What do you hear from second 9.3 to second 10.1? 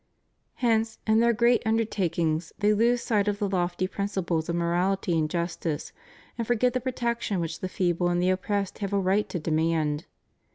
demand.